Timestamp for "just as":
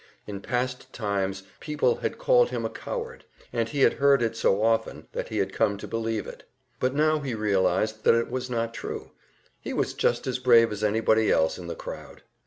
9.93-10.39